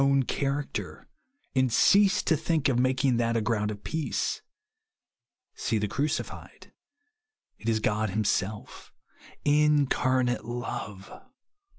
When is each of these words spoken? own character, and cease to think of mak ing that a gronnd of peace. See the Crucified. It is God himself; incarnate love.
own 0.01 0.23
character, 0.23 1.07
and 1.55 1.71
cease 1.71 2.23
to 2.23 2.35
think 2.35 2.67
of 2.67 2.79
mak 2.79 3.05
ing 3.05 3.17
that 3.17 3.37
a 3.37 3.39
gronnd 3.39 3.69
of 3.69 3.83
peace. 3.83 4.41
See 5.53 5.77
the 5.77 5.87
Crucified. 5.87 6.73
It 7.59 7.69
is 7.69 7.79
God 7.79 8.09
himself; 8.09 8.91
incarnate 9.45 10.43
love. 10.43 11.11